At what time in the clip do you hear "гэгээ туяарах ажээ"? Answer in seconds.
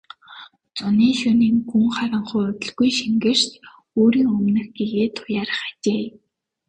4.77-6.03